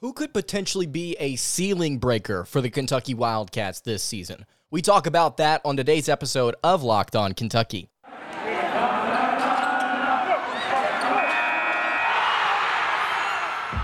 [0.00, 4.46] Who could potentially be a ceiling breaker for the Kentucky Wildcats this season?
[4.70, 7.90] We talk about that on today's episode of Locked On Kentucky.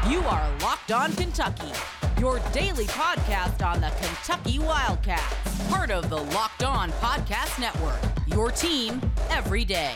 [0.09, 1.73] You are Locked On Kentucky,
[2.21, 8.53] your daily podcast on the Kentucky Wildcats, part of the Locked On Podcast Network, your
[8.53, 9.01] team
[9.31, 9.95] every day.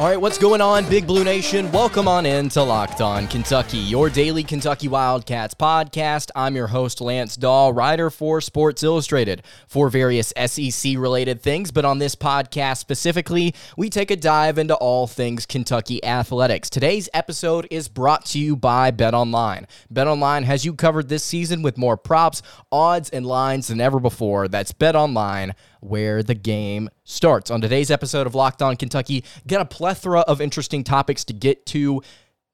[0.00, 1.70] All right, what's going on, Big Blue Nation?
[1.72, 6.30] Welcome on in to Locked On Kentucky, your daily Kentucky Wildcats podcast.
[6.34, 11.70] I'm your host, Lance Dahl, writer for Sports Illustrated for various SEC related things.
[11.70, 16.70] But on this podcast specifically, we take a dive into all things Kentucky athletics.
[16.70, 19.66] Today's episode is brought to you by Bet Online.
[19.90, 22.40] Bet Online has you covered this season with more props,
[22.72, 24.48] odds, and lines than ever before.
[24.48, 27.50] That's Bet Online where the game starts.
[27.50, 31.66] On today's episode of Locked On Kentucky, get a plethora of interesting topics to get
[31.66, 32.02] to.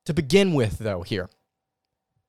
[0.07, 1.29] To begin with, though, here,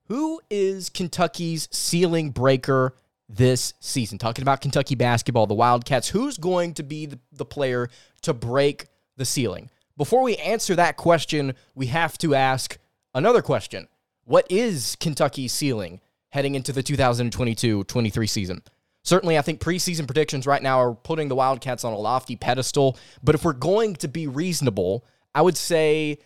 [0.08, 2.96] who is Kentucky's ceiling breaker
[3.30, 4.18] this season?
[4.18, 7.90] Talking about Kentucky basketball, the Wildcats, who's going to be the, the player
[8.24, 9.70] to break the ceiling?
[9.96, 12.78] Before we answer that question, we have to ask
[13.14, 13.88] another question
[14.24, 18.62] What is Kentucky's ceiling heading into the 2022 23 season?
[19.08, 22.98] Certainly, I think preseason predictions right now are putting the Wildcats on a lofty pedestal.
[23.24, 26.18] But if we're going to be reasonable, I would say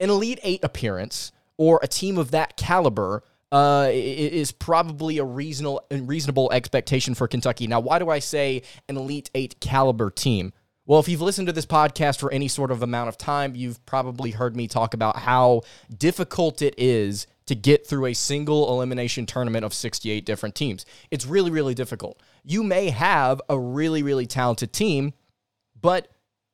[0.00, 5.84] an Elite Eight appearance or a team of that caliber uh, is probably a reasonable
[5.90, 7.66] reasonable expectation for Kentucky.
[7.66, 10.54] Now, why do I say an Elite Eight caliber team?
[10.86, 13.84] Well, if you've listened to this podcast for any sort of amount of time, you've
[13.84, 15.60] probably heard me talk about how
[15.94, 20.86] difficult it is to get through a single elimination tournament of 68 different teams.
[21.10, 22.22] It's really, really difficult.
[22.44, 25.14] You may have a really, really talented team,
[25.80, 26.06] but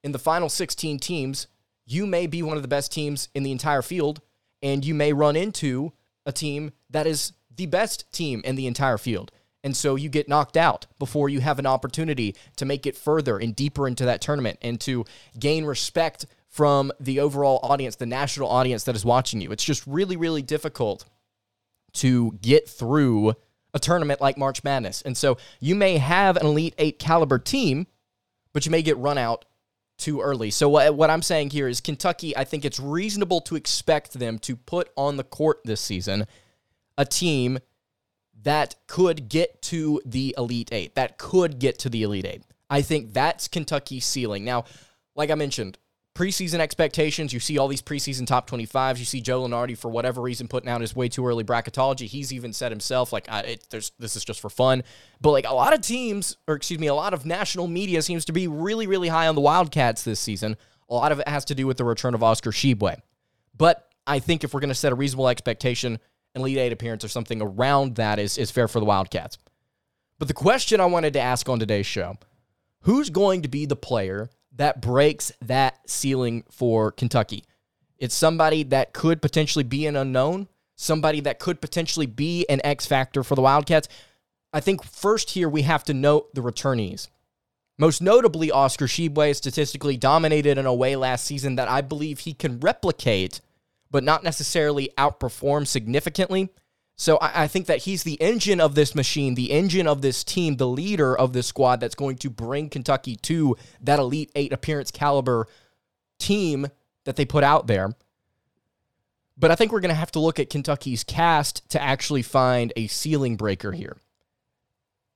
[0.02, 1.48] in the final 16 teams,
[1.84, 4.22] you may be one of the best teams in the entire field,
[4.62, 5.92] and you may run into
[6.24, 9.30] a team that is the best team in the entire field.
[9.62, 13.36] And so you get knocked out before you have an opportunity to make it further
[13.36, 15.04] and deeper into that tournament and to
[15.38, 19.52] gain respect from the overall audience, the national audience that is watching you.
[19.52, 21.04] It's just really, really difficult
[21.94, 23.34] to get through
[23.74, 25.02] a tournament like March Madness.
[25.02, 27.86] And so you may have an Elite Eight caliber team,
[28.52, 29.44] but you may get run out
[29.98, 30.50] too early.
[30.50, 34.56] So what, I'm saying here is Kentucky, I think it's reasonable to expect them to
[34.56, 36.26] put on the court this season
[36.98, 37.58] a team
[38.42, 42.42] that could get to the Elite Eight, that could get to the Elite Eight.
[42.68, 44.44] I think that's Kentucky's ceiling.
[44.44, 44.64] Now,
[45.14, 45.78] like I mentioned,
[46.16, 47.32] preseason expectations.
[47.32, 48.98] You see all these preseason top 25s.
[48.98, 52.06] You see Joe Lunardi, for whatever reason, putting out his way too early bracketology.
[52.06, 54.82] He's even said himself, like, it, there's, this is just for fun.
[55.20, 58.24] But, like, a lot of teams, or excuse me, a lot of national media seems
[58.24, 60.56] to be really, really high on the Wildcats this season.
[60.88, 63.00] A lot of it has to do with the return of Oscar Tshiebwe.
[63.56, 65.98] But I think if we're going to set a reasonable expectation,
[66.34, 69.36] an Elite Eight appearance or something around that is, is fair for the Wildcats.
[70.18, 72.16] But the question I wanted to ask on today's show
[72.82, 77.44] who's going to be the player that breaks that ceiling for Kentucky.
[77.98, 82.86] It's somebody that could potentially be an unknown, somebody that could potentially be an X
[82.86, 83.88] factor for the Wildcats.
[84.52, 87.08] I think first here we have to note the returnees.
[87.78, 92.32] Most notably, Oscar Tshiebwe statistically dominated in a way last season that I believe he
[92.32, 93.42] can replicate,
[93.90, 96.48] but not necessarily outperform significantly.
[96.96, 100.24] So I, I, think that he's the engine of this machine, the engine of this
[100.24, 104.52] team, the leader of this squad that's going to bring Kentucky to that Elite Eight
[104.52, 105.46] appearance caliber
[106.18, 106.66] team
[107.04, 107.94] that they put out there.
[109.36, 112.72] But I think we're going to have to look at Kentucky's cast to actually find
[112.74, 113.98] a ceiling breaker here.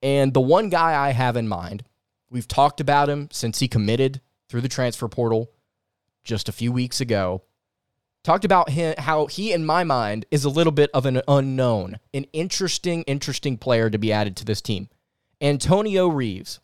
[0.02, 1.84] And the one guy I have in mind,
[2.28, 5.50] we've talked about him since he committed through the transfer portal
[6.24, 7.42] just a few weeks ago
[8.22, 11.98] talked about him how he in my mind is a little bit of an unknown
[12.12, 14.88] an interesting interesting player to be added to this team.
[15.41, 16.60] Antonio reeves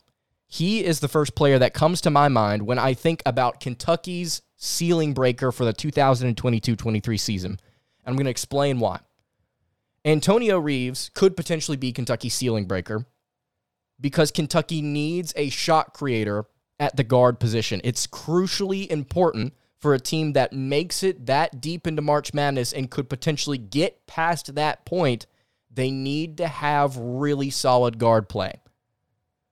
[0.47, 4.41] he is the first player that comes to my mind when i think about kentucky's
[4.55, 7.51] ceiling breaker for the 2022-23 season.
[7.51, 7.59] And
[8.05, 8.99] i'm going to explain why.
[10.05, 13.05] Antonio reeves could potentially be kentucky's ceiling breaker
[13.99, 16.45] because kentucky needs a shot creator
[16.79, 17.81] at the guard position.
[17.83, 19.53] It's crucially important
[19.87, 24.05] for a team that makes it that deep into March Madness and could potentially get
[24.05, 25.25] past that point,
[25.71, 28.59] they need to have really solid guard play.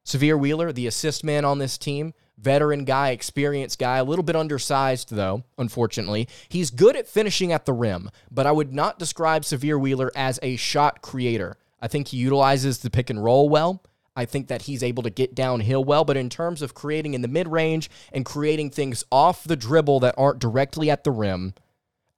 [0.05, 4.35] Sahvir Wheeler, the assist man on this team, veteran guy, experienced guy, a little bit
[4.35, 6.27] undersized though, unfortunately.
[6.49, 10.37] He's good at finishing at the rim, but I would not describe Sahvir Wheeler as
[10.43, 11.55] a shot creator.
[11.79, 13.81] I think he utilizes the pick and roll well.
[14.15, 17.21] I think that he's able to get downhill well, but in terms of creating in
[17.21, 21.53] the mid range and creating things off the dribble that aren't directly at the rim,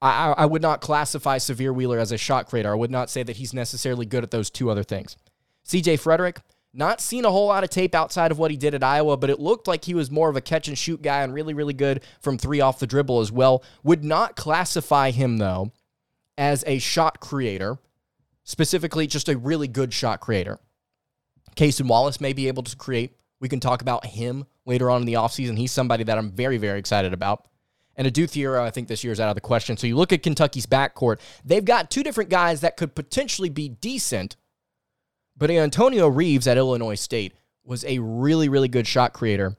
[0.01, 2.71] I, I would not classify Sahvir Wheeler as a shot creator.
[2.71, 5.17] I would not say that he's necessarily good at those two other things.
[5.65, 6.39] CJ Frederick,
[6.73, 9.31] not seen a whole lot of tape outside of what he did at Iowa, but
[9.31, 11.73] it looked like he was more of a catch and shoot guy and really, really
[11.73, 13.63] good from three off the dribble as well.
[13.83, 15.71] Would not classify him, though,
[16.38, 17.79] as a shot creator,
[18.43, 20.59] specifically just a really good shot creator.
[21.57, 23.18] Cason Wallace may be able to create.
[23.39, 25.57] We can talk about him later on in the offseason.
[25.57, 27.48] He's somebody that I'm very, very excited about.
[27.95, 29.75] And Adou Thiero, I think this year is out of the question.
[29.75, 33.69] So you look at Kentucky's backcourt, they've got two different guys that could potentially be
[33.69, 34.38] decent,
[35.36, 37.33] but Antonio Reeves at Illinois State
[37.63, 39.57] was a really, really good shot creator.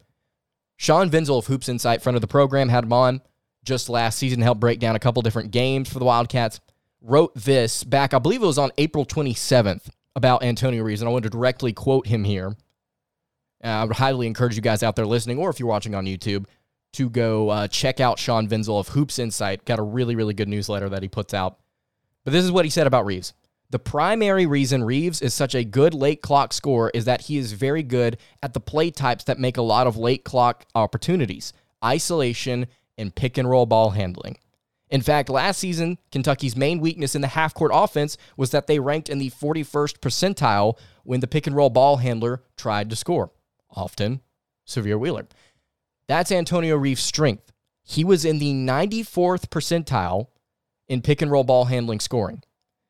[0.77, 3.21] Sean Vinzel of Hoops Insight, front of the program, had him on
[3.65, 6.61] just last season, helped break down a couple different games for the Wildcats.
[7.01, 11.13] Wrote this back, I believe it was on April 27th, about Antonio Reeves, and I
[11.13, 12.57] want to directly quote him here.
[13.63, 16.07] Uh, I would highly encourage you guys out there listening, or if you're watching on
[16.07, 16.47] YouTube,
[16.95, 19.65] to go uh, check out Sean Vinzel of Hoops Insight.
[19.65, 21.59] Got a really, really good newsletter that he puts out.
[22.25, 23.35] But this is what he said about Reeves.
[23.71, 27.53] The primary reason Reeves is such a good late clock scorer is that he is
[27.53, 31.53] very good at the play types that make a lot of late clock opportunities
[31.85, 32.67] isolation
[32.97, 34.39] and pick and roll ball handling.
[34.91, 38.79] In fact, last season, Kentucky's main weakness in the half court offense was that they
[38.79, 43.31] ranked in the 41st percentile when the pick and roll ball handler tried to score,
[43.71, 44.21] often
[44.67, 45.27] Sahvir Wheeler.
[46.07, 47.53] That's Antonio Reeves' strength.
[47.83, 50.29] He was in the 94th percentile
[50.89, 52.43] in pick and roll ball handling scoring.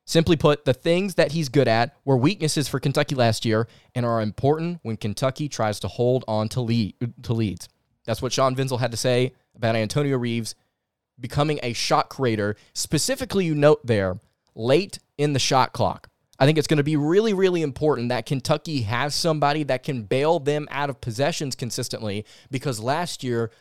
[0.05, 4.05] Simply put, the things that he's good at were weaknesses for Kentucky last year and
[4.05, 7.69] are important when Kentucky tries to hold on to, lead, to leads.
[8.05, 10.55] That's what Sean Vinzel had to say about Antonio Reeves
[11.19, 12.55] becoming a shot creator.
[12.73, 14.19] Specifically, you note there,
[14.55, 16.09] late in the shot clock.
[16.39, 20.03] I think it's going to be really, really important that Kentucky has somebody that can
[20.03, 23.51] bail them out of possessions consistently because last year,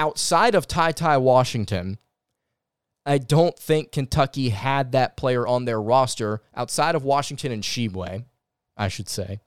[0.00, 1.98] outside of Ty Ty Washington,
[3.06, 8.24] I don't think Kentucky had that player on their roster outside of Washington and Tshiebwe,
[8.76, 9.40] I should say.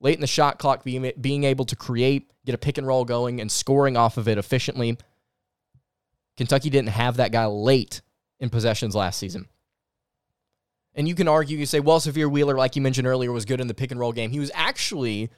[0.00, 3.04] Late in the shot clock, being, being able to create, get a pick and roll
[3.04, 4.98] going, and scoring off of it efficiently.
[6.36, 8.02] Kentucky didn't have that guy late
[8.40, 9.48] in possessions last season.
[10.94, 13.60] And you can argue, you say, well, Sahvir Wheeler, like you mentioned earlier, was good
[13.60, 14.30] in the pick and roll game.
[14.30, 15.30] He was actually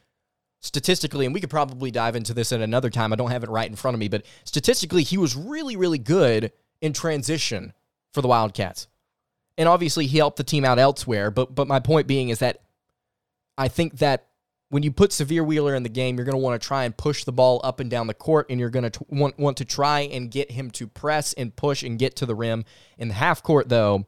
[0.61, 3.13] statistically, and we could probably dive into this at another time.
[3.13, 5.99] I don't have it right in front of me, but statistically, he was really, really
[5.99, 7.73] good in transition
[8.13, 8.87] for the Wildcats.
[9.57, 12.63] And obviously he helped the team out elsewhere, but but my point being is that
[13.57, 14.28] I think that
[14.71, 16.97] when you put Sahvir Wheeler in the game, you're going to want to try and
[16.97, 19.65] push the ball up and down the court, and you're going to want, want to
[19.65, 22.65] try and get him to press and push and get to the rim.
[22.99, 24.07] In the half court, though,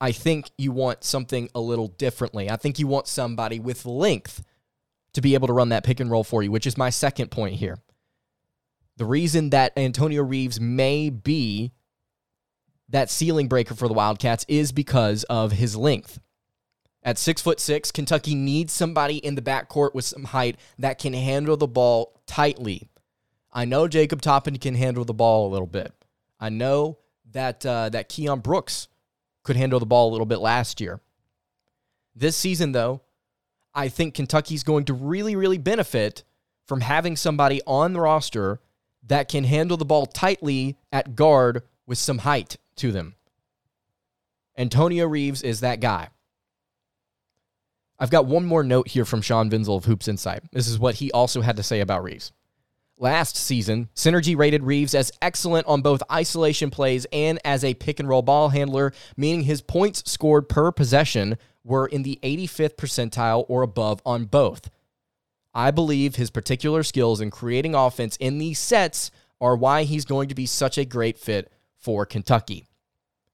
[0.00, 2.50] I think you want something a little differently.
[2.50, 4.42] I think you want somebody with length
[5.12, 7.30] to be able to run that pick and roll for you, which is my second
[7.30, 7.78] point here.
[8.96, 11.72] The reason that Antonio Reeves may be
[12.88, 16.18] that ceiling breaker for the Wildcats is because of his length.
[17.02, 21.14] At six foot six, Kentucky needs somebody in the backcourt with some height that can
[21.14, 22.88] handle the ball tightly.
[23.52, 25.92] I know Jacob Toppin can handle the ball a little bit.
[26.38, 26.98] I know
[27.32, 28.88] that uh, that Keion Brooks
[29.42, 31.00] could handle the ball a little bit last year.
[32.14, 33.00] This season, though,
[33.74, 36.24] I think Kentucky's going to really, really benefit
[36.66, 38.60] from having somebody on the roster
[39.06, 43.14] that can handle the ball tightly at guard with some height to them.
[44.58, 46.08] Antonio Reeves is that guy.
[48.00, 50.42] I've got one more note here from Sean Vinzel of Hoops Insight.
[50.52, 52.32] This is what he also had to say about Reeves.
[52.98, 58.00] Last season, Synergy rated Reeves as excellent on both isolation plays and as a pick
[58.00, 63.44] and roll ball handler, meaning his points scored per possession were in the 85th percentile
[63.48, 64.70] or above on both.
[65.52, 69.10] I believe his particular skills in creating offense in these sets
[69.42, 72.66] are why he's going to be such a great fit for Kentucky.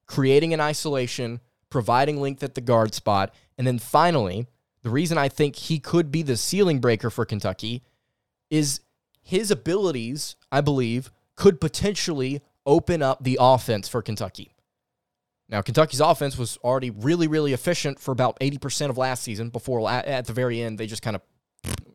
[0.06, 4.46] Creating an isolation, providing length at the guard spot, and then finally,
[4.87, 7.83] the reason I think he could be the ceiling breaker for Kentucky
[8.50, 8.83] is
[9.21, 14.52] his abilities, I believe, could potentially open up the offense for Kentucky.
[15.49, 19.90] Now, Kentucky's offense was already really, really efficient for about 80% of last season before
[19.90, 21.23] at the very end, they just kind of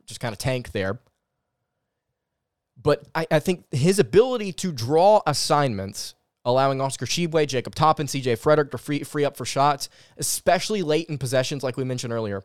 [0.06, 1.00] just kind of tank there.
[2.76, 8.38] But I, I, think his ability to draw assignments, allowing Oscar Tshiebwe, Jacob Toppin, CJ
[8.38, 12.44] Frederick to free, free up for shots, especially late in possessions, like we mentioned earlier,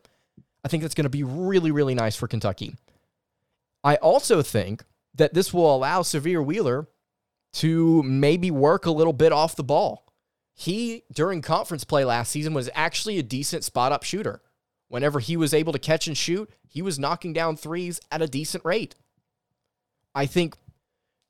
[0.66, 2.74] I think that's going to be really, really nice for Kentucky.
[3.84, 4.82] I also think
[5.14, 6.88] that this will allow Sahvir Wheeler
[7.52, 10.12] to maybe work a little bit off the ball.
[10.54, 14.42] He, during conference play last season, was actually a decent spot up shooter.
[14.88, 18.26] Whenever he was able to catch and shoot, he was knocking down threes at a
[18.26, 18.96] decent rate.
[20.16, 20.56] I think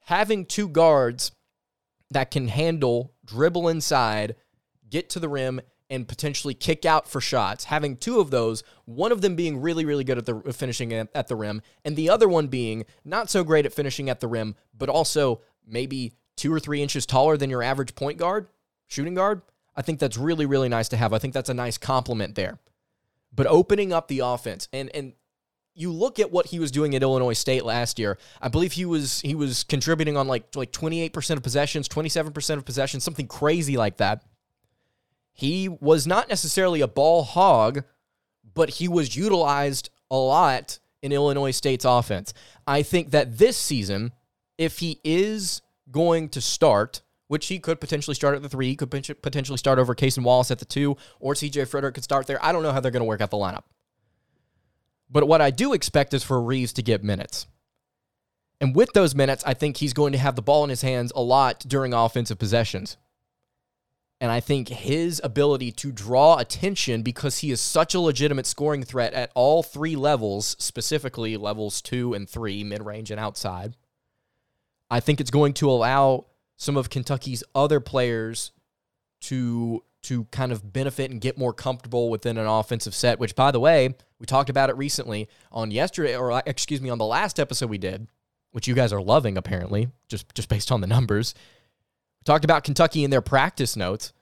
[0.04, 1.30] having two guards
[2.10, 4.34] that can handle dribble inside,
[4.88, 7.64] get to the rim, and potentially kick out for shots.
[7.64, 10.92] Having two of those, one of them being really, really good at the uh, finishing
[10.92, 14.28] at the rim, and the other one being not so great at finishing at the
[14.28, 18.48] rim, but also maybe two or three inches taller than your average point guard,
[18.86, 19.42] shooting guard.
[19.74, 21.12] I think that's really, really nice to have.
[21.12, 22.58] I think that's a nice complement there.
[23.34, 25.12] But opening up the offense and and
[25.76, 28.16] you look at what he was doing at Illinois State last year.
[28.40, 32.64] I believe he was he was contributing on like like 28% of possessions, 27% of
[32.64, 34.24] possessions, something crazy like that.
[35.36, 37.84] He was not necessarily a ball hog,
[38.54, 42.32] but he was utilized a lot in Illinois State's offense.
[42.66, 44.12] I think that this season,
[44.56, 48.76] if he is going to start, which he could potentially start at the three, he
[48.76, 52.42] could potentially start over Cason Wallace at the two, or CJ Frederick could start there.
[52.42, 53.64] I don't know how they're going to work out the lineup.
[55.10, 57.46] But what I do expect is for Reeves to get minutes.
[58.58, 61.12] And with those minutes, I think he's going to have the ball in his hands
[61.14, 62.96] a lot during offensive possessions.
[64.26, 68.82] And I think his ability to draw attention because he is such a legitimate scoring
[68.82, 73.76] threat at all three levels, specifically levels two and three, mid range and outside,
[74.90, 78.50] I think it's going to allow some of Kentucky's other players
[79.20, 83.52] to to kind of benefit and get more comfortable within an offensive set, which by
[83.52, 87.04] the way, we talked about it recently on yesterday or uh, excuse me on the
[87.04, 88.08] last episode we did,
[88.50, 91.32] which you guys are loving apparently, just just based on the numbers.
[92.24, 94.12] Talked about Kentucky in their practice notes.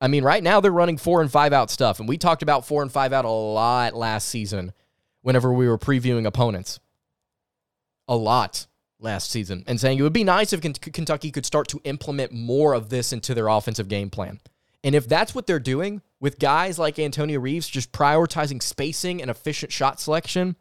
[0.00, 2.66] I mean, right now they're running 4 and 5 out stuff and we talked about
[2.66, 4.72] 4 and 5 out a lot last season
[5.22, 6.80] whenever we were previewing opponents.
[8.08, 8.66] A lot
[8.98, 12.74] last season and saying it would be nice if Kentucky could start to implement more
[12.74, 14.40] of this into their offensive game plan.
[14.82, 19.30] And if that's what they're doing with guys like Antonio Reeves, just prioritizing spacing and
[19.30, 20.56] efficient shot selection,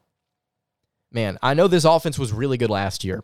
[1.11, 3.23] man, I know this offense was really good last year.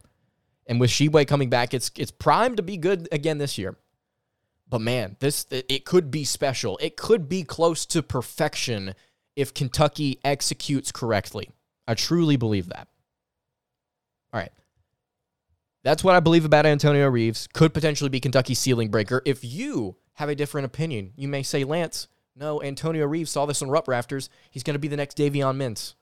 [0.67, 3.75] And with Tshiebwe coming back, it's it's primed to be good again this year.
[4.67, 6.77] But man, this it could be special.
[6.81, 8.95] It could be close to perfection
[9.35, 11.49] if Kentucky executes correctly.
[11.87, 12.87] I truly believe that.
[14.33, 14.51] All right.
[15.83, 17.47] That's what I believe about Antonio Reeves.
[17.53, 19.21] Could potentially be Kentucky's ceiling breaker.
[19.23, 21.13] If you have a different opinion.
[21.15, 24.29] You may say, Lance, no, Antonio Reeves saw this on Rupp Rafters.
[24.49, 25.93] He's going to be the next Davion Mintz.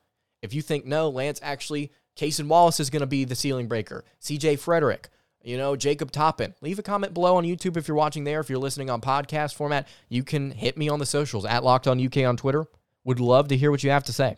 [0.42, 4.04] If you think, no, Lance, actually, Cason Wallace is going to be the ceiling breaker.
[4.22, 5.10] CJ Frederick,
[5.44, 6.56] you know, Jacob Toppin.
[6.62, 8.40] Leave a comment below on YouTube if you're watching there.
[8.40, 11.88] If you're listening on podcast format, you can hit me on the socials at Locked
[11.88, 12.66] On UK on Twitter.
[13.04, 14.38] Would love to hear what you have to say.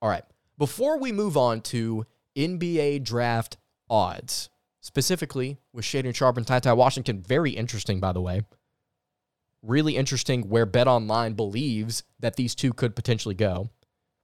[0.00, 0.24] All right.
[0.58, 2.06] Before we move on to
[2.36, 3.58] NBA draft
[3.90, 4.48] odds,
[4.82, 7.22] specifically with Shaedon Sharpe and Ty Ty Washington.
[7.22, 8.42] Very interesting, by the way.
[9.62, 13.70] Really interesting where Bet Online believes that these two could potentially go.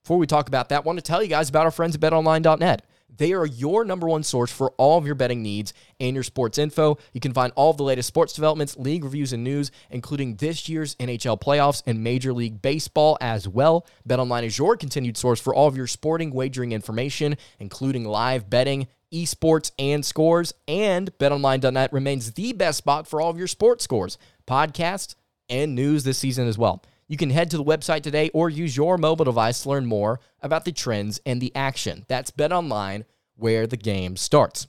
[0.03, 2.01] Before we talk about that, I want to tell you guys about our friends at
[2.01, 2.85] betonline.net.
[3.19, 6.57] They are your number one source for all of your betting needs and your sports
[6.57, 6.97] info.
[7.11, 10.69] You can find all of the latest sports developments, league reviews, and news, including this
[10.69, 13.85] year's NHL playoffs and Major League Baseball as well.
[14.07, 18.87] BetOnline is your continued source for all of your sporting wagering information, including live betting,
[19.13, 20.53] esports, and scores.
[20.69, 25.15] And betonline.net remains the best spot for all of your sports scores, podcasts,
[25.49, 26.81] and news this season as well.
[27.09, 30.19] You can head to the website today or use your mobile device to learn more
[30.41, 32.05] about the trends and the action.
[32.07, 33.03] That's Bet Online,
[33.35, 34.67] where the game starts.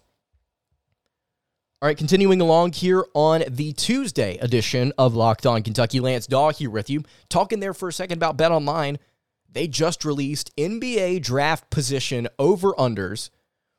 [1.82, 6.50] All right, continuing along here on the Tuesday edition of Locked On Kentucky, Lance Dawe
[6.50, 7.04] here with you.
[7.28, 8.98] Talking there for a second about Bet Online.
[9.52, 13.28] They just released NBA draft position over unders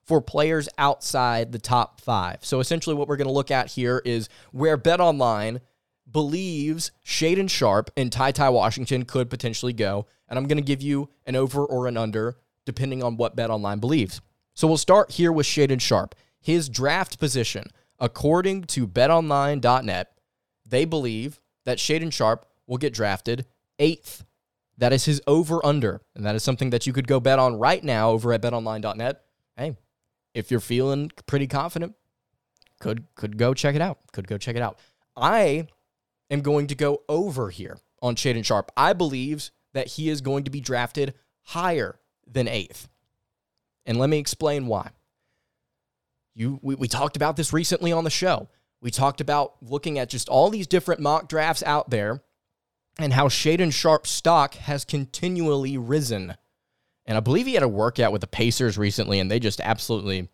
[0.04, 2.46] for players outside the top five.
[2.46, 5.62] So essentially, what we're going to look at here is where BetOnline
[6.12, 10.08] believes Shaedon Sharpe and Ty Ty Washington could potentially go.
[10.28, 13.80] And I'm going to give you an over or an under depending on what BetOnline
[13.80, 14.22] believes.
[14.54, 16.16] So we'll start here with Shaedon Sharpe.
[16.40, 17.68] His draft position,
[18.00, 20.12] according to betonline.net,
[20.68, 23.46] they believe that Shaedon Sharpe will get drafted
[23.80, 24.24] eighth.
[24.78, 26.02] That is his over under.
[26.16, 29.22] And that is something that you could go bet on right now over at betonline.net.
[29.56, 29.76] Hey,
[30.34, 31.96] if you're feeling pretty confident,
[32.80, 34.00] could could go check it out.
[34.12, 34.80] Could go check it out.
[35.16, 35.68] I
[36.32, 38.72] am going to go over here on Shaedon Sharpe.
[38.76, 42.88] I believe that he is going to be drafted higher than eighth.
[43.86, 44.92] And let me explain why.
[46.34, 48.50] You we, we talked about this recently on the show.
[48.82, 52.24] We talked about looking at just all these different mock drafts out there
[52.98, 56.36] and how Shaedon Sharpe's stock has continually risen.
[57.06, 60.30] And I believe he had a workout with the Pacers recently, and they just absolutely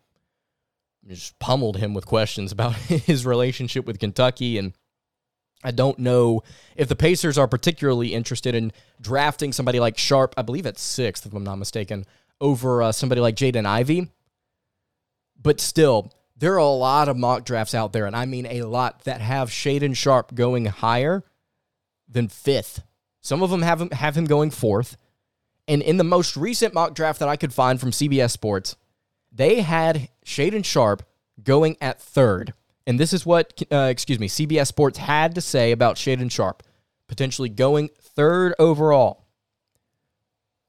[1.06, 4.74] just pummeled him with questions about his relationship with Kentucky and
[5.64, 6.42] I don't know
[6.76, 11.26] if the Pacers are particularly interested in drafting somebody like Sharpe, I believe at sixth,
[11.26, 12.06] if I'm not mistaken,
[12.40, 14.08] over uh, somebody like Jaden Ivey.
[15.40, 18.62] But still, There are a lot of mock drafts out there, and I mean a
[18.62, 21.24] lot that have Shaedon Sharpe going higher
[22.08, 22.82] than fifth.
[23.20, 24.96] Some of them have him, have him going fourth.
[25.66, 28.76] And in the most recent mock draft that I could find from CBS Sports,
[29.32, 31.02] they had Shaedon Sharpe
[31.42, 32.54] going at third.
[32.88, 36.62] And this is what, uh, excuse me, CBS Sports had to say about Shaedon Sharpe
[37.06, 39.26] potentially going third overall.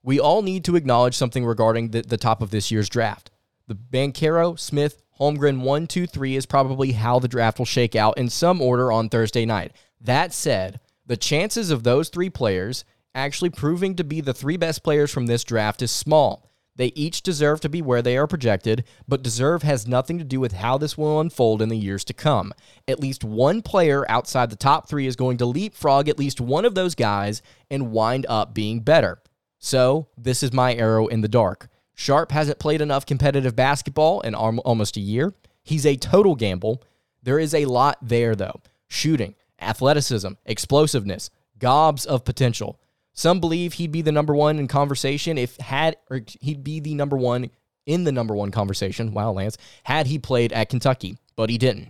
[0.03, 3.31] We all need to acknowledge something regarding the, the top of this year's draft.
[3.67, 8.17] The Banchero, Smith, Holmgren 1, 2, 3 is probably how the draft will shake out
[8.17, 9.71] in some order on Thursday night.
[10.01, 12.83] That said, the chances of those three players
[13.15, 16.48] actually proving to be the three best players from this draft is small.
[16.79, 20.39] They each deserve to be where they are projected, but deserve has nothing to do
[20.39, 22.53] with how this will unfold in the years to come.
[22.87, 26.63] At least one player outside the top three is going to leapfrog at least one
[26.63, 29.21] of those guys and wind up being better.
[29.57, 31.67] So, this is my arrow in the dark.
[31.95, 35.33] Sharpe hasn't played enough competitive basketball in almost a year.
[35.61, 36.81] He's a total gamble.
[37.21, 42.79] There is a lot there, though shooting, athleticism, explosiveness, gobs of potential.
[43.19, 46.95] Some believe he'd be the number one in conversation if had, or he'd be the
[46.95, 47.49] number one
[47.85, 49.11] in the number one conversation.
[49.13, 51.89] Wow, Lance, had he played at Kentucky, but he didn't.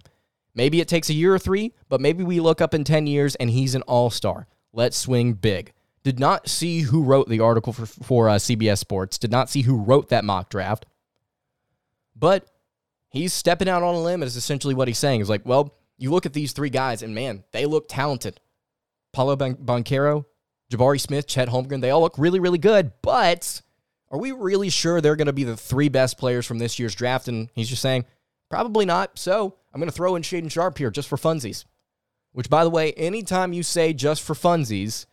[0.55, 3.35] Maybe it takes a year or three, but maybe we look up in 10 years
[3.35, 4.47] and he's an all star.
[4.73, 5.71] Let's swing big.
[6.01, 9.61] Did not see who wrote the article for, for uh, CBS Sports, did not see
[9.61, 10.87] who wrote that mock draft,
[12.15, 12.49] but
[13.11, 15.21] he's stepping out on a limb, is essentially what he's saying.
[15.21, 18.39] Is like, well, you look at these three guys, and man, they look talented.
[19.13, 20.25] Paolo Banchero,
[20.71, 23.61] Jabari Smith, Chet Holmgren, they all look really, really good, but
[24.11, 26.95] are we really sure they're going to be the three best players from this year's
[26.95, 27.27] draft?
[27.27, 28.05] And he's just saying,
[28.49, 29.17] probably not.
[29.17, 31.65] So I'm going to throw in Shaedon Sharpe here just for funsies.
[32.31, 35.07] Which, by the way, anytime you say just for funsies,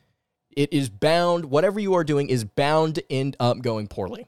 [0.55, 4.27] it is bound, whatever you are doing is bound to end up going poorly.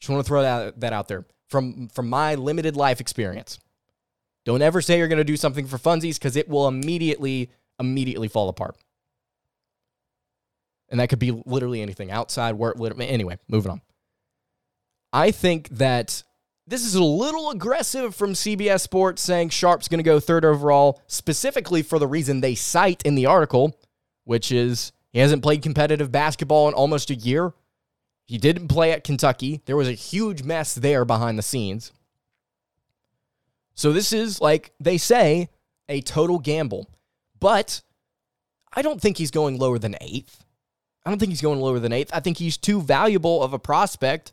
[0.00, 3.58] Just want to throw that, that out there from, from my limited life experience.
[4.44, 8.28] Don't ever say you're going to do something for funsies because it will immediately, immediately
[8.28, 8.76] fall apart.
[10.88, 13.80] And that could be literally anything outside, work, anyway, moving on.
[15.12, 16.22] I think that
[16.66, 21.00] this is a little aggressive from CBS Sports saying Sharpe's going to go third overall,
[21.06, 23.78] specifically for the reason they cite in the article,
[24.24, 27.52] which is he hasn't played competitive basketball in almost a year.
[28.26, 29.62] He didn't play at Kentucky.
[29.66, 31.92] There was a huge mess there behind the scenes.
[33.74, 35.48] So this is, like they say,
[35.88, 36.90] a total gamble.
[37.38, 37.82] But
[38.74, 40.44] I don't think he's going lower than eighth.
[41.06, 42.10] I don't think he's going lower than eighth.
[42.12, 44.32] I think he's too valuable of a prospect.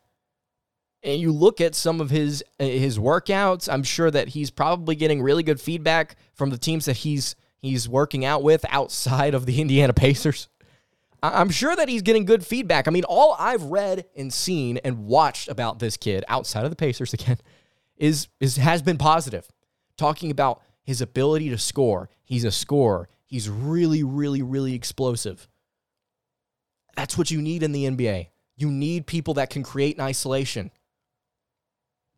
[1.03, 3.71] And you look at some of his uh, his workouts.
[3.71, 7.87] I'm sure that he's probably getting really good feedback from the teams that he's he's
[7.87, 10.49] working out with outside of the Indiana Pacers.
[11.21, 12.87] I'm sure that he's getting good feedback.
[12.87, 16.75] I mean, all I've read and seen and watched about this kid outside of the
[16.75, 17.37] Pacers again
[17.97, 19.47] is is has been positive.
[19.95, 22.09] Talking about his ability to score.
[22.23, 23.09] He's a scorer.
[23.27, 25.47] He's really, really, really explosive.
[26.95, 28.27] That's what you need in the NBA.
[28.55, 30.71] You need people that can create in isolation.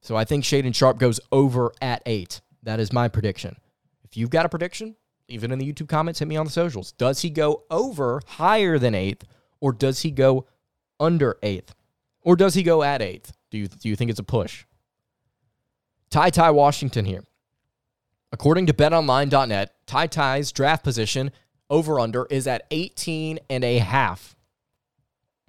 [0.01, 2.41] So I think Shaedon Sharpe goes over at eight.
[2.63, 3.57] That is my prediction.
[4.03, 4.95] If you've got a prediction,
[5.27, 6.91] even in the YouTube comments, hit me on the socials.
[6.91, 9.25] Does he go over higher than eighth,
[9.59, 10.45] or does he go
[10.99, 11.73] under eighth?
[12.21, 13.33] Or does he go at eighth?
[13.51, 14.65] Do you, do you think it's a push?
[16.09, 17.23] Ty Ty Washington here.
[18.31, 21.31] According to betonline.net, Ty Ty's draft position
[21.69, 24.34] over under is at 18 and a half.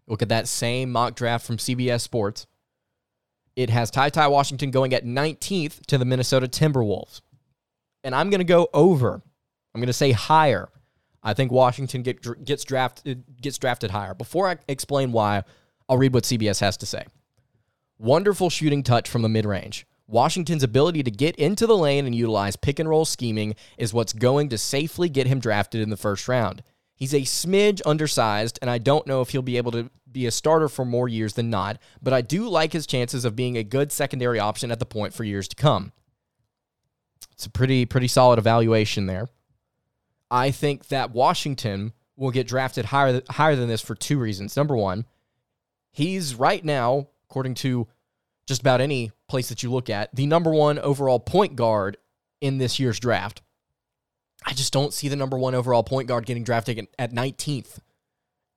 [0.06, 2.46] Look at that same mock draft from CBS Sports.
[3.56, 7.22] It has Ty Ty Washington going at 19th to the Minnesota Timberwolves.
[8.04, 9.22] And I'm going to go over.
[9.74, 10.68] I'm going to say higher.
[11.22, 14.14] I think Washington get, gets drafted uh, gets drafted higher.
[14.14, 15.42] Before I explain why,
[15.88, 17.04] I'll read what CBS has to say.
[17.98, 19.86] Wonderful shooting touch from the mid-range.
[20.06, 24.12] Washington's ability to get into the lane and utilize pick and roll scheming is what's
[24.12, 26.62] going to safely get him drafted in the first round.
[26.96, 30.30] He's a smidge undersized, and I don't know if he'll be able to be a
[30.30, 33.62] starter for more years than not, but I do like his chances of being a
[33.62, 35.92] good secondary option at the point for years to come.
[37.32, 39.28] It's a pretty pretty solid evaluation there.
[40.30, 44.56] I think that Washington will get drafted higher higher than this for two reasons.
[44.56, 45.04] Number one,
[45.92, 47.86] he's right now, according to
[48.46, 51.98] just about any place that you look at, the number one overall point guard
[52.40, 53.42] in this year's draft.
[54.44, 57.78] I just don't see the number one overall point guard getting drafted at 19th.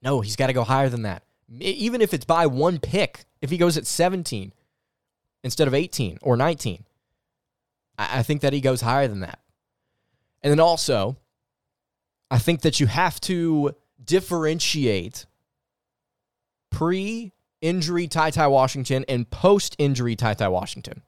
[0.01, 1.23] No, he's got to go higher than that.
[1.59, 4.53] Even if it's by one pick, if he goes at 17
[5.43, 6.83] instead of 18 or 19,
[7.97, 9.39] I think that he goes higher than that.
[10.41, 11.17] And then also,
[12.31, 15.25] I think that you have to differentiate
[16.69, 21.01] pre injury Ty Ty Washington and post injury Ty Ty Washington.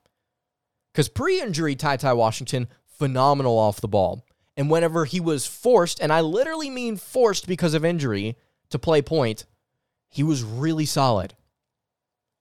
[0.92, 4.26] Because pre injury, Ty Ty Washington, phenomenal off the ball.
[4.58, 8.38] And whenever he was forced, and I literally mean forced because of injury
[8.70, 9.46] to play point,
[10.10, 11.36] he was really solid.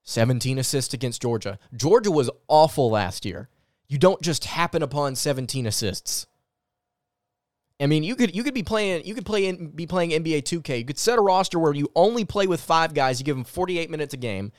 [0.03, 1.57] 17 assists against Georgia.
[1.75, 3.49] Georgia was awful last year.
[3.87, 6.27] You don't just happen upon 17 assists.
[7.79, 10.43] I mean, you could you could be playing you could play in, be playing NBA
[10.43, 10.79] 2K.
[10.79, 13.19] You could set a roster where you only play with five guys.
[13.19, 14.51] You give them 48 minutes a game.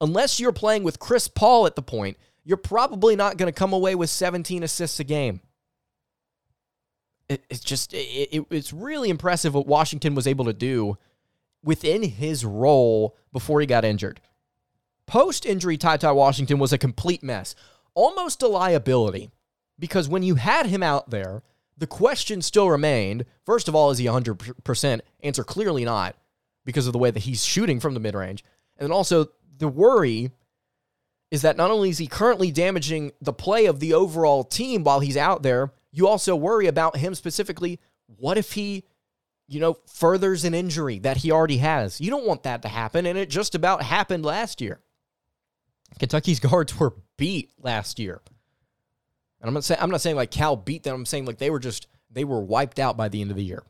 [0.00, 3.74] Unless you're playing with Chris Paul at the point, you're probably not going to come
[3.74, 5.40] away with 17 assists a game.
[7.30, 10.98] It, it's just it, it, it's really impressive what Washington was able to do
[11.64, 14.20] within his role before he got injured.
[15.06, 17.54] Post injury, Ty Ty Washington was a complete mess,
[17.94, 19.30] almost a liability,
[19.78, 21.42] because when you had him out there
[21.80, 25.00] the question still remained first of all, is he 100%?
[25.22, 26.14] Answer clearly not
[26.64, 28.44] because of the way that he's shooting from the mid range.
[28.78, 30.30] And then also, the worry
[31.30, 35.00] is that not only is he currently damaging the play of the overall team while
[35.00, 37.80] he's out there, you also worry about him specifically.
[38.06, 38.84] What if he,
[39.48, 42.00] you know, furthers an injury that he already has?
[42.00, 44.80] You don't want that to happen, and it just about happened last year.
[45.98, 48.20] Kentucky's guards were beat last year.
[49.40, 50.94] And I'm not saying I'm not saying like Cal beat them.
[50.94, 53.44] I'm saying like they were just they were wiped out by the end of the
[53.44, 53.62] year.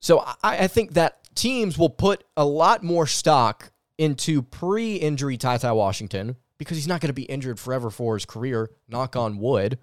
[0.00, 5.58] So I, I think that teams will put a lot more stock into pre-injury Ty
[5.58, 8.70] Ty Washington because he's not going to be injured forever for his career.
[8.88, 9.78] Knock on wood.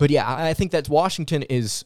[0.00, 1.84] But yeah, I think that Washington is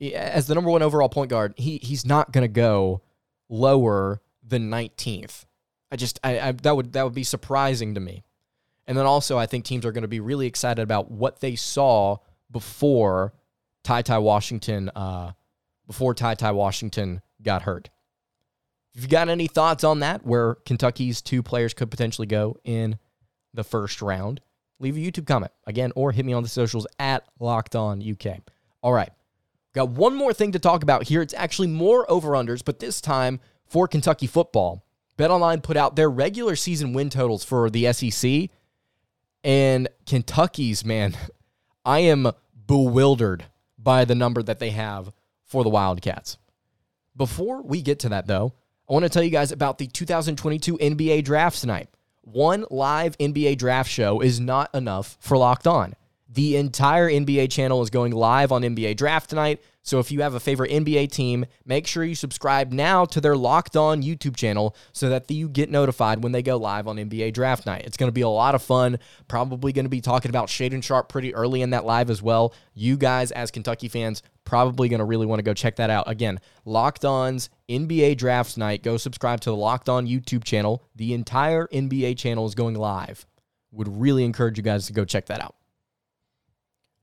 [0.00, 1.52] as the number one overall point guard.
[1.56, 3.02] He he's not going to go
[3.48, 5.44] lower than 19th.
[5.90, 8.22] I just I, I that would that would be surprising to me.
[8.86, 11.56] And then also, I think teams are going to be really excited about what they
[11.56, 12.18] saw
[12.52, 13.34] before
[13.82, 15.32] Ty Ty Washington, uh,
[15.88, 17.90] before Ty Ty Washington got hurt.
[18.94, 22.98] If you've got any thoughts on that, where Kentucky's two players could potentially go in
[23.52, 24.40] the first round,
[24.78, 28.38] leave a YouTube comment again, or hit me on the socials at Locked On UK.
[28.82, 29.10] All right,
[29.74, 31.22] got one more thing to talk about here.
[31.22, 34.84] It's actually more over unders, but this time for Kentucky football.
[35.16, 38.50] BetOnline put out their regular season win totals for the SEC
[39.44, 41.16] and Kentucky's, man,
[41.84, 42.32] I am
[42.66, 43.44] bewildered
[43.78, 45.12] by the number that they have
[45.44, 46.38] for the Wildcats.
[47.14, 48.54] Before we get to that, though,
[48.88, 51.88] I want to tell you guys about the 2022 NBA draft tonight.
[52.26, 55.94] One live NBA draft show is not enough for Locked On.
[56.34, 59.62] The entire NBA channel is going live on NBA draft tonight.
[59.84, 63.36] So if you have a favorite NBA team, make sure you subscribe now to their
[63.36, 67.34] Locked On YouTube channel so that you get notified when they go live on NBA
[67.34, 67.84] Draft Night.
[67.84, 68.98] It's going to be a lot of fun.
[69.28, 72.52] Probably going to be talking about Shaedon Sharpe pretty early in that live as well.
[72.72, 76.10] You guys, as Kentucky fans, probably going to really want to go check that out.
[76.10, 78.82] Again, Locked On's NBA Draft Night.
[78.82, 80.82] Go subscribe to the Locked On YouTube channel.
[80.96, 83.24] The entire NBA channel is going live.
[83.70, 85.54] Would really encourage you guys to go check that out.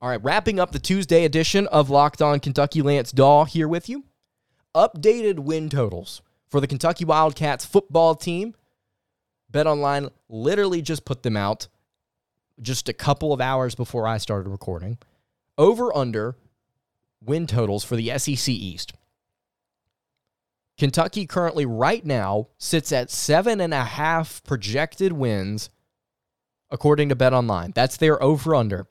[0.01, 3.87] All right, wrapping up the Tuesday edition of Locked On Kentucky, Lance Daw here with
[3.87, 4.05] you.
[4.75, 8.55] Updated win totals for the Kentucky Wildcats football team.
[9.51, 11.67] Bet Online literally just put them out
[12.59, 14.97] just a couple of hours before I started recording.
[15.55, 16.35] Over under
[17.23, 18.93] win totals for the SEC East.
[20.79, 25.69] Kentucky currently, right now, sits at seven and a half projected wins,
[26.71, 27.71] according to Bet Online.
[27.75, 28.87] That's their over under.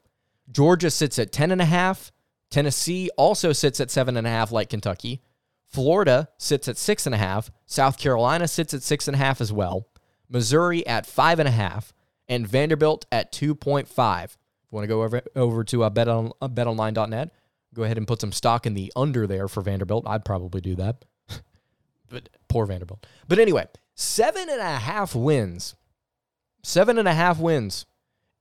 [0.50, 2.10] Georgia sits at 10.5.
[2.50, 5.22] Tennessee also sits at 7.5, like Kentucky.
[5.66, 7.50] Florida sits at 6.5.
[7.66, 9.86] South Carolina sits at 6.5 as well.
[10.28, 11.92] Missouri at 5.5.
[12.28, 14.24] And Vanderbilt at 2.5.
[14.24, 14.36] If
[14.70, 17.30] you want to go over, over to uh, bet on, uh, betonline.net,
[17.74, 20.04] go ahead and put some stock in the under there for Vanderbilt.
[20.06, 21.04] I'd probably do that.
[22.08, 23.04] but poor Vanderbilt.
[23.26, 25.74] But anyway, seven and a half wins.
[26.62, 27.86] Seven and a half wins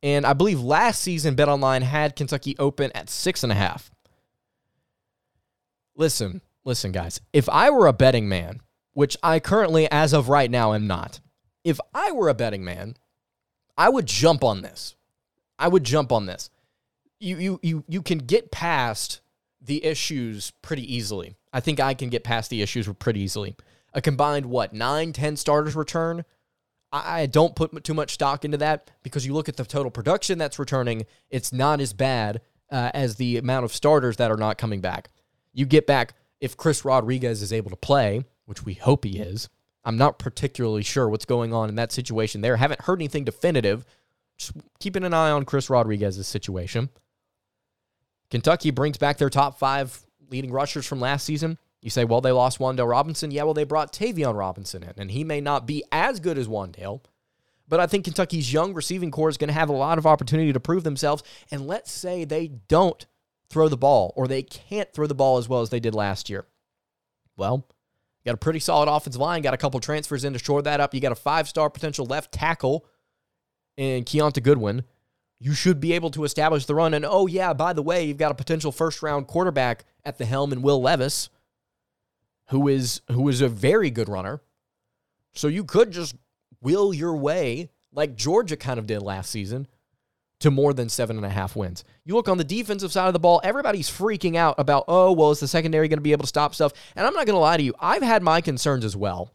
[0.01, 3.91] and I believe last season, BetOnline had Kentucky open at six and a half.
[5.95, 7.19] Listen, listen, guys.
[7.33, 8.61] If I were a betting man,
[8.93, 11.19] which I currently, as of right now, am not,
[11.63, 12.95] if I were a betting man,
[13.77, 14.95] I would jump on this.
[15.57, 16.49] I would jump on this.
[17.19, 19.19] You, you, you, you can get past
[19.61, 21.35] the issues pretty easily.
[21.51, 23.55] I think I can get past the issues pretty easily.
[23.93, 26.23] A combined, what, nine, ten starters return?
[26.91, 30.39] I don't put too much stock into that because you look at the total production
[30.39, 34.57] that's returning, it's not as bad uh, as the amount of starters that are not
[34.57, 35.09] coming back.
[35.53, 39.49] You get back if Chris Rodriguez is able to play, which we hope he is.
[39.83, 42.57] I'm not particularly sure what's going on in that situation there.
[42.57, 43.85] Haven't heard anything definitive.
[44.37, 46.89] Just keeping an eye on Chris Rodriguez's situation.
[48.29, 51.57] Kentucky brings back their top five leading rushers from last season.
[51.81, 53.31] You say, well, they lost Wan'Dale Robinson.
[53.31, 56.47] Yeah, well, they brought Tayvion Robinson in, and he may not be as good as
[56.47, 57.01] Wan'Dale,
[57.67, 60.51] But I think Kentucky's young receiving corps is going to have a lot of opportunity
[60.51, 61.23] to prove themselves.
[61.51, 63.05] And let's say they don't
[63.49, 66.29] throw the ball or they can't throw the ball as well as they did last
[66.29, 66.45] year.
[67.37, 67.65] Well,
[68.19, 70.81] you got a pretty solid offensive line, got a couple transfers in to shore that
[70.81, 70.93] up.
[70.93, 72.85] You got a five star potential left tackle
[73.77, 74.83] in Kiyaunta Goodwin.
[75.39, 76.93] You should be able to establish the run.
[76.93, 80.25] And oh, yeah, by the way, you've got a potential first round quarterback at the
[80.25, 81.29] helm in Will Levis,
[82.49, 84.41] who is who is a very good runner.
[85.33, 86.15] So you could just
[86.61, 89.67] will your way, like Georgia kind of did last season,
[90.39, 91.83] to more than seven and a half wins.
[92.05, 95.31] You look on the defensive side of the ball, everybody's freaking out about, oh, well,
[95.31, 96.73] is the secondary going to be able to stop stuff?
[96.95, 99.33] And I'm not going to lie to you, I've had my concerns as well.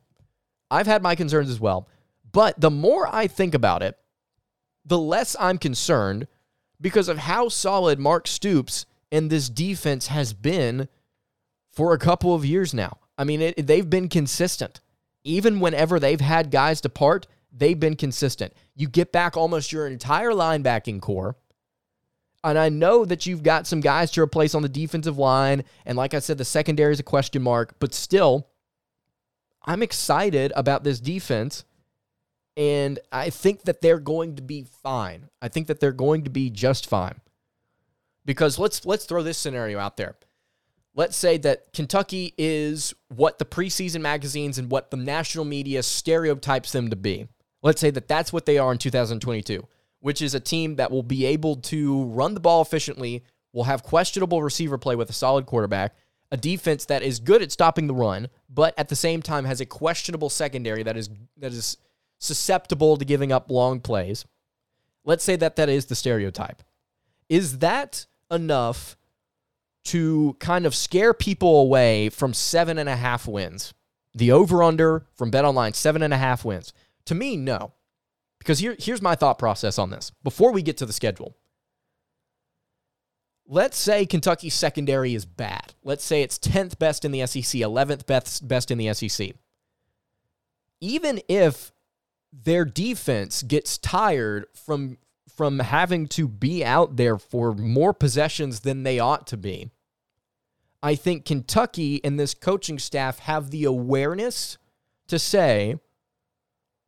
[0.71, 1.89] I've had my concerns as well.
[2.33, 3.97] But the more I think about it,
[4.85, 6.27] the less I'm concerned
[6.81, 10.89] because of how solid Mark Stoops and this defense has been
[11.71, 12.99] for a couple of years now.
[13.17, 14.81] I mean, it, they've been consistent.
[15.23, 18.53] Even whenever they've had guys depart, they've been consistent.
[18.75, 21.37] You get back almost your entire linebacking corps.
[22.43, 25.65] And I know that you've got some guys to replace on the defensive line.
[25.87, 27.77] And like I said, the secondary is a question mark.
[27.79, 28.49] But still,
[29.65, 31.65] I'm excited about this defense.
[32.57, 35.31] And I think that they're going to be fine.
[35.41, 37.21] I think that they're going to be just fine.
[38.27, 40.17] Because let's let's throw this scenario out there
[40.95, 46.73] let's say that Kentucky is what the preseason magazines and what the national media stereotypes
[46.73, 47.27] them to be.
[47.63, 49.67] Let's say that that's what they are in 2022,
[50.01, 53.83] which is a team that will be able to run the ball efficiently, will have
[53.83, 55.95] questionable receiver play with a solid quarterback,
[56.31, 59.61] a defense that is good at stopping the run, but at the same time has
[59.61, 61.77] a questionable secondary that is that is
[62.19, 64.25] susceptible to giving up long plays.
[65.05, 66.63] Let's say that that is the stereotype.
[67.29, 68.97] Is that enough
[69.85, 73.75] to kind of scare people away from seven and a half wins.
[74.15, 76.73] The over under from Bet Online, seven and a half wins.
[77.07, 77.73] To me, no.
[78.39, 81.37] Because here, here's my thought process on this before we get to the schedule.
[83.47, 85.75] Let's say Kentucky's secondary is bad.
[85.83, 89.33] Let's say it's 10th best in the SEC, 11th best, best in the SEC.
[90.81, 91.73] Even if
[92.33, 94.99] their defense gets tired from
[95.37, 99.71] from having to be out there for more possessions than they ought to be.
[100.85, 104.59] I think Kentucky and this coaching staff have the awareness
[105.09, 105.77] to say,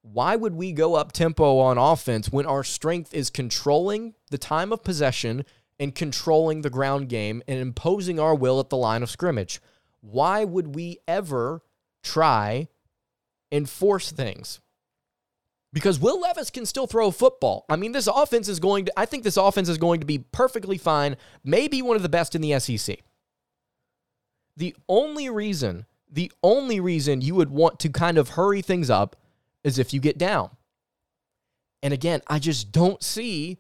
[0.03, 4.71] why would we go up tempo on offense when our strength is controlling the time
[4.71, 5.47] of possession
[5.81, 9.63] and controlling the ground game and imposing our will at the line of scrimmage?
[10.03, 11.63] Why would we ever
[12.03, 12.69] try
[13.51, 14.61] and force things?
[15.73, 17.67] because Will Levis can still throw a football.
[17.69, 20.19] I mean, this offense is going to, I think this offense is going to be
[20.19, 23.01] perfectly fine, maybe one of the best in the SEC.
[24.57, 29.17] The only reason, the only reason you would want to kind of hurry things up
[29.63, 30.51] is if you get down.
[31.83, 33.59] And again, I just don't see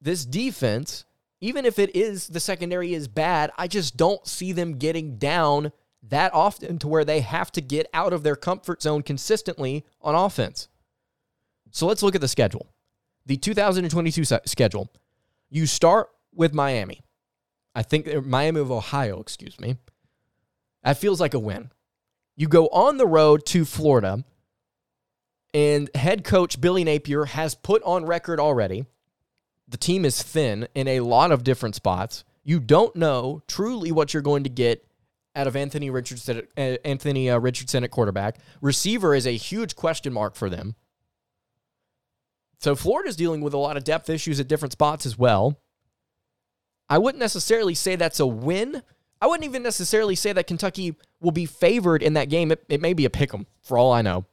[0.00, 1.04] this defense,
[1.40, 5.72] even if it is the secondary is bad, I just don't see them getting down
[6.02, 10.14] that often to where they have to get out of their comfort zone consistently on
[10.14, 10.68] offense.
[11.70, 12.66] So let's look at the schedule.
[13.26, 14.90] The 2022 schedule.
[15.50, 17.00] You start with Miami.
[17.74, 19.76] I think uh, Miami of Ohio, excuse me.
[20.82, 21.70] That feels like a win.
[22.36, 24.24] You go on the road to Florida,
[25.52, 28.86] and head coach Billy Napier has put on record already
[29.70, 32.24] the team is thin in a lot of different spots.
[32.42, 34.84] You don't know truly what you're going to get
[35.36, 38.38] out of Anthony Richardson, uh, Anthony uh, Richardson at quarterback.
[38.60, 40.74] Receiver is a huge question mark for them.
[42.58, 45.60] So Florida's dealing with a lot of depth issues at different spots as well.
[46.88, 48.82] I wouldn't necessarily say that's a win.
[49.20, 52.50] I wouldn't even necessarily say that Kentucky will be favored in that game.
[52.50, 54.24] It, it may be a pick 'em for all I know.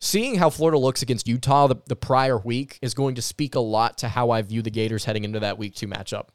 [0.00, 3.60] Seeing how Florida looks against Utah the, the prior week is going to speak a
[3.60, 6.28] lot to how I view the Gators heading into that week two matchup.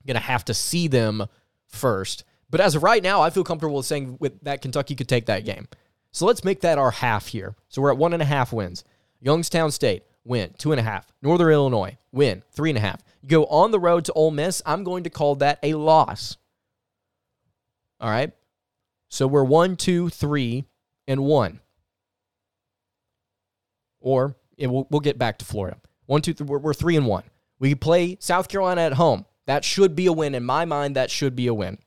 [0.00, 1.26] I'm going to have to see them
[1.66, 2.24] first.
[2.50, 5.44] But as of right now, I feel comfortable saying with that Kentucky could take that
[5.44, 5.68] game.
[6.10, 7.54] So let's make that our half here.
[7.68, 8.82] So we're at one and a half wins.
[9.20, 11.06] Youngstown State, win, two and a half.
[11.22, 13.02] Northern Illinois, win, three and a half.
[13.22, 16.36] You go on the road to Ole Miss, I'm going to call that a loss.
[18.00, 18.32] All right.
[19.08, 20.66] So we're one, two, three,
[21.06, 21.60] and one.
[24.00, 25.78] Or we'll, we'll get back to Florida.
[26.06, 27.24] One, two, three, we're, we're three and one.
[27.58, 29.24] We play South Carolina at home.
[29.46, 30.34] That should be a win.
[30.34, 31.78] In my mind, that should be a win.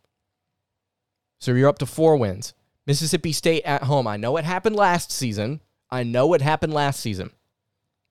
[1.39, 2.53] So you're up to four wins.
[2.87, 4.07] Mississippi State at home.
[4.07, 5.61] I know it happened last season.
[5.89, 7.31] I know what happened last season.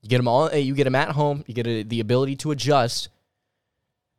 [0.03, 0.49] You get them all.
[0.49, 1.45] Eh, you get them at home.
[1.47, 3.09] You get a, the ability to adjust.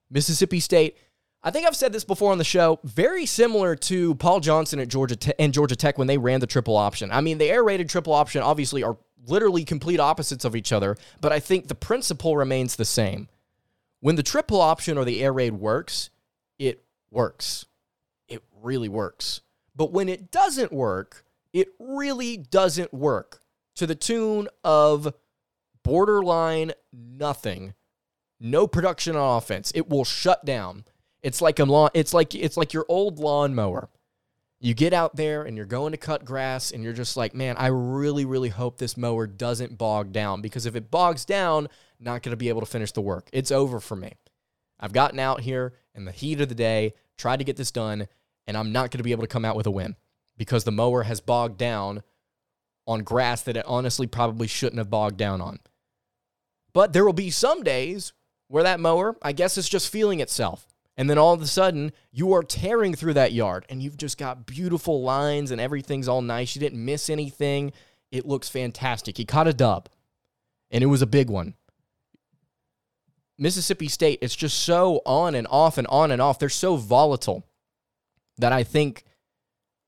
[0.09, 0.97] Mississippi State.
[1.43, 2.79] I think I've said this before on the show.
[2.83, 6.47] Very similar to Paul Johnson at Georgia Te- and Georgia Tech when they ran the
[6.47, 7.11] triple option.
[7.11, 10.97] I mean, the air raid triple option obviously are literally complete opposites of each other,
[11.19, 13.27] but I think the principle remains the same.
[14.01, 16.09] When the triple option or the air raid works,
[16.59, 17.65] it works.
[18.27, 19.41] It really works.
[19.75, 23.41] But when it doesn't work, it really doesn't work
[23.75, 25.13] to the tune of
[25.83, 27.73] borderline nothing.
[28.39, 29.71] No production on offense.
[29.75, 30.85] It will shut down.
[31.21, 33.89] It's like a lawn it's like it's like your old lawnmower.
[34.59, 37.55] You get out there and you're going to cut grass and you're just like, "Man,
[37.57, 41.67] I really really hope this mower doesn't bog down because if it bogs down,
[41.99, 43.29] not going to be able to finish the work.
[43.31, 44.13] It's over for me.
[44.79, 48.07] I've gotten out here in the heat of the day, tried to get this done,
[48.47, 49.95] and I'm not going to be able to come out with a win
[50.37, 52.01] because the mower has bogged down
[52.87, 55.59] on grass that it honestly probably shouldn't have bogged down on.
[56.73, 58.13] But there will be some days
[58.47, 60.67] where that mower, I guess, is just feeling itself.
[60.97, 64.17] And then all of a sudden, you are tearing through that yard and you've just
[64.17, 66.55] got beautiful lines and everything's all nice.
[66.55, 67.71] You didn't miss anything.
[68.11, 69.17] It looks fantastic.
[69.17, 69.87] He caught a dub,
[70.69, 71.53] and it was a big one.
[73.37, 76.37] Mississippi State, it's just so on and off and on and off.
[76.37, 77.45] They're so volatile
[78.37, 79.03] that I think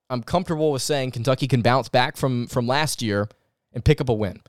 [0.09, 3.27] I'm comfortable with saying Kentucky can bounce back from from last year
[3.73, 4.41] and pick up a win.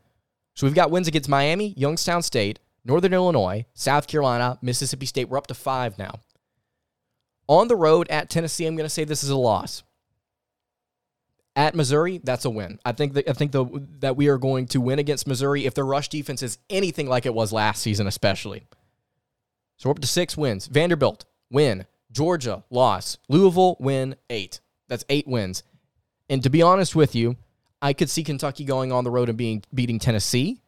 [0.55, 5.29] So we've got wins against Miami, Youngstown State, Northern Illinois, South Carolina, Mississippi State.
[5.29, 6.21] We're up to five now.
[7.49, 9.83] On the road at Tennessee, I'm going to say this is a loss.
[11.57, 12.79] At Missouri, that's a win.
[12.85, 13.67] I think that I think the,
[14.01, 17.27] that we are going to win against Missouri if their rush defense is anything like
[17.27, 18.65] it was last season, especially.
[19.77, 20.67] So we're up to six wins.
[20.67, 21.87] Vanderbilt, win.
[22.11, 23.19] Georgia, loss.
[23.29, 24.17] Louisville, win.
[24.31, 24.61] Eight.
[24.89, 25.63] That's eight wins.
[26.29, 27.37] And to be honest with you,
[27.85, 30.63] I could see Kentucky going on the road and being beating Tennessee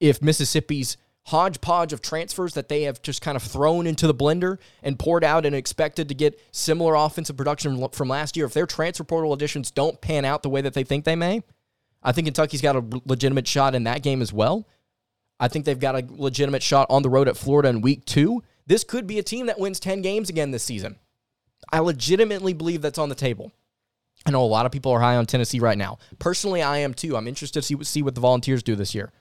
[0.00, 4.56] if Mississippi's hodgepodge of transfers that they have just kind of thrown into the blender
[4.82, 8.64] and poured out and expected to get similar offensive production from last year, if their
[8.64, 11.42] transfer portal additions don't pan out the way that they think they may,
[12.02, 14.66] I think Kentucky's got a legitimate shot in that game as well.
[15.38, 18.42] I think they've got a legitimate shot on the road at Florida in week two.
[18.66, 20.96] This could be a team that wins 10 games again this season.
[21.70, 23.52] I legitimately believe that's on the table.
[24.24, 25.98] I know a lot of people are high on Tennessee right now.
[26.18, 27.16] Personally, I am too.
[27.16, 29.12] I'm interested to see, see what the Volunteers do this year.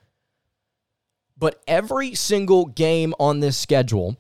[1.38, 4.18] But every single game on this schedule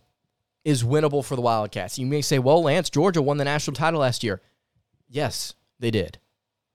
[0.65, 1.99] is winnable for the Wildcats.
[1.99, 4.41] You may say, well, Lance, Georgia won the national title last year.
[5.07, 6.17] Yes, they did.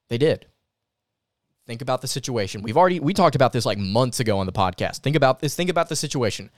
[0.09, 0.47] They did.
[1.67, 2.63] Think about the situation.
[2.63, 4.99] We've already we talked about this like months ago on the podcast.
[4.99, 5.57] Think about this.
[5.57, 6.51] Think about the situation.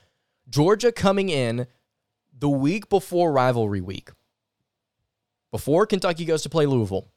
[0.50, 1.66] Georgia coming in
[2.38, 4.10] the week before rivalry week.
[5.50, 7.08] Before Kentucky goes to play Louisville,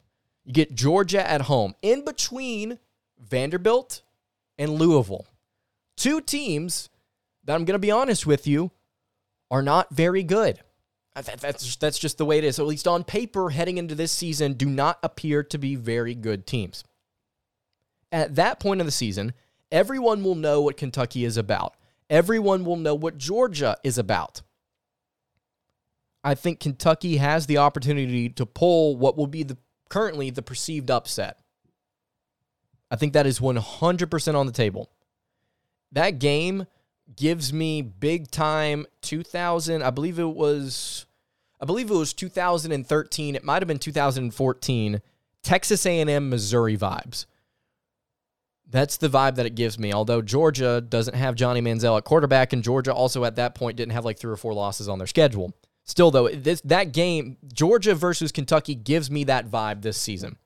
[0.44, 2.78] you get Georgia at home in between
[3.18, 4.02] Vanderbilt
[4.58, 5.26] and Louisville.
[5.96, 6.88] Two teams
[7.44, 8.70] that I'm going to be honest with you
[9.50, 10.60] are not very good.
[11.14, 12.58] Uh, that's, that's just the way it is.
[12.58, 16.46] at least on paper, heading into this season, do not appear to be very good
[16.46, 16.84] teams.
[18.10, 19.32] At that point of the season,
[19.70, 21.76] everyone will know what Kentucky is about.
[22.08, 24.42] Everyone will know what Georgia is about.
[26.24, 29.58] I think Kentucky has the opportunity to pull what will be the
[29.92, 31.38] currently the perceived upset.
[32.90, 34.88] I think that is 100% on the table.
[35.92, 36.66] That game
[37.14, 41.04] gives me big time 2000, I believe it was
[41.60, 45.02] I believe it was 2013, it might have been 2014,
[45.42, 47.26] Texas A&M Missouri vibes.
[48.68, 49.92] That's the vibe that it gives me.
[49.92, 53.92] Although Georgia doesn't have Johnny Manziel at quarterback, and Georgia also at that point didn't
[53.92, 55.52] have like three or four losses on their schedule.
[55.84, 60.36] Still, though, this that game, Georgia versus Kentucky, gives me that vibe this season,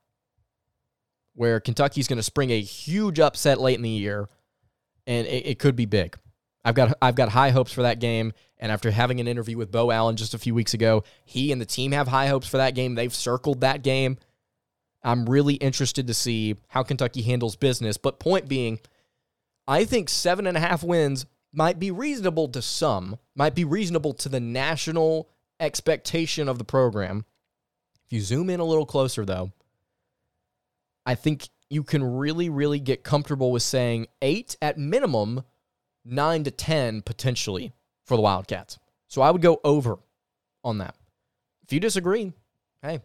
[1.34, 4.28] where Kentucky's going to spring a huge upset late in the year,
[5.06, 6.16] and it, it could be big.
[6.64, 8.32] I've got I've got high hopes for that game.
[8.58, 11.60] And after having an interview with Bo Allen just a few weeks ago, he and
[11.60, 12.94] the team have high hopes for that game.
[12.94, 14.16] They've circled that game.
[15.02, 17.98] I'm really interested to see how Kentucky handles business.
[17.98, 18.80] But point being,
[19.68, 24.12] I think seven and a half wins might be reasonable to some, might be reasonable
[24.12, 27.24] to the national expectation of the program.
[28.04, 29.52] If you zoom in a little closer, though,
[31.06, 35.44] I think you can really, really get comfortable with saying eight at minimum,
[36.04, 37.72] nine to 10 potentially
[38.04, 38.78] for the Wildcats.
[39.08, 39.96] So I would go over
[40.62, 40.94] on that.
[41.64, 42.32] If you disagree,
[42.82, 43.00] hey,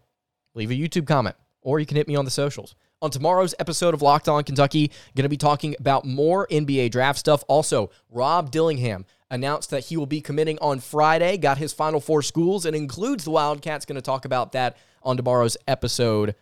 [0.54, 2.74] leave a YouTube comment or you can hit me on the socials.
[3.02, 7.18] On tomorrow's episode of Locked On Kentucky, going to be talking about more NBA draft
[7.18, 7.42] stuff.
[7.48, 12.22] Also, Rob Dillingham announced that he will be committing on Friday, got his final four
[12.22, 13.86] schools, and includes the Wildcats.
[13.86, 16.36] Going to talk about that on tomorrow's episode.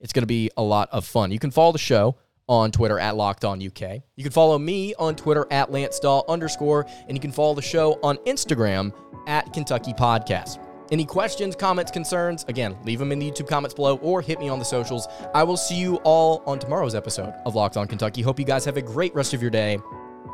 [0.00, 1.30] It's going to be a lot of fun.
[1.30, 2.16] You can follow the show
[2.48, 4.02] on Twitter at Locked On UK.
[4.16, 7.62] You can follow me on Twitter at Lance Dahl underscore, and you can follow the
[7.62, 8.92] show on Instagram
[9.28, 10.58] at Kentucky Podcast.
[10.90, 14.48] Any questions, comments, concerns, again, leave them in the YouTube comments below or hit me
[14.48, 15.06] on the socials.
[15.34, 18.22] I will see you all on tomorrow's episode of Locked On Kentucky.
[18.22, 19.78] Hope you guys have a great rest of your day,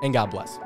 [0.02, 0.58] and God bless.